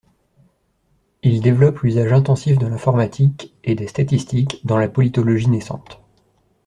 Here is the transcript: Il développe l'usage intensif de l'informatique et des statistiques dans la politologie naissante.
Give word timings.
Il 1.21 1.41
développe 1.41 1.81
l'usage 1.81 2.11
intensif 2.11 2.57
de 2.57 2.65
l'informatique 2.65 3.53
et 3.63 3.75
des 3.75 3.85
statistiques 3.85 4.59
dans 4.65 4.79
la 4.79 4.87
politologie 4.89 5.47
naissante. 5.51 5.99